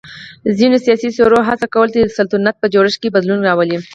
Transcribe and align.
ځینو 0.57 0.77
سیاسی 0.85 1.09
څېرو 1.15 1.39
هڅه 1.49 1.65
کوله 1.73 1.91
چې 1.93 1.99
د 2.01 2.09
سلطنت 2.17 2.55
په 2.59 2.67
جوړښت 2.73 2.99
کې 3.01 3.13
بدلون 3.15 3.39
راولي. 3.47 3.77